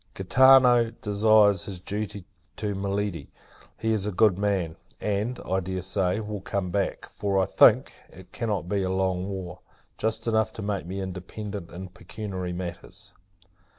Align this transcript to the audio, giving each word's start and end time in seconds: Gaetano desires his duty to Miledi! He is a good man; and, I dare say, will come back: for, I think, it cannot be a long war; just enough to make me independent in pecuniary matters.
Gaetano 0.15 0.89
desires 0.89 1.65
his 1.65 1.77
duty 1.79 2.25
to 2.55 2.73
Miledi! 2.73 3.27
He 3.77 3.93
is 3.93 4.07
a 4.07 4.11
good 4.11 4.35
man; 4.35 4.75
and, 4.99 5.39
I 5.45 5.59
dare 5.59 5.83
say, 5.83 6.19
will 6.19 6.41
come 6.41 6.71
back: 6.71 7.05
for, 7.07 7.37
I 7.37 7.45
think, 7.45 7.93
it 8.09 8.31
cannot 8.31 8.67
be 8.67 8.81
a 8.81 8.89
long 8.89 9.29
war; 9.29 9.59
just 9.99 10.25
enough 10.25 10.53
to 10.53 10.63
make 10.63 10.87
me 10.87 11.01
independent 11.01 11.69
in 11.69 11.89
pecuniary 11.89 12.51
matters. 12.51 13.13